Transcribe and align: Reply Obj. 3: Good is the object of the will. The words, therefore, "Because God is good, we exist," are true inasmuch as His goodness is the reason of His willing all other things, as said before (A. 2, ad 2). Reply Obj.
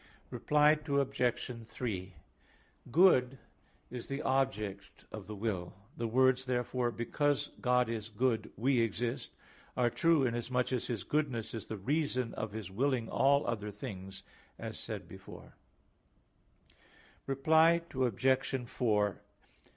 Reply 0.31 0.71
Obj. 0.83 1.51
3: 1.63 2.13
Good 2.89 3.37
is 3.91 4.07
the 4.07 4.21
object 4.23 5.05
of 5.11 5.27
the 5.27 5.35
will. 5.35 5.75
The 5.95 6.07
words, 6.07 6.45
therefore, 6.47 6.89
"Because 6.89 7.51
God 7.61 7.87
is 7.87 8.09
good, 8.09 8.51
we 8.57 8.81
exist," 8.81 9.35
are 9.77 9.91
true 9.91 10.25
inasmuch 10.25 10.73
as 10.73 10.87
His 10.87 11.03
goodness 11.03 11.53
is 11.53 11.67
the 11.67 11.77
reason 11.77 12.33
of 12.33 12.51
His 12.51 12.71
willing 12.71 13.09
all 13.09 13.45
other 13.45 13.69
things, 13.69 14.23
as 14.57 14.79
said 14.79 15.07
before 15.07 15.53
(A. 16.65 16.73
2, 16.73 16.73
ad 16.73 16.77
2). 16.77 16.77
Reply 17.27 17.81
Obj. 17.93 19.19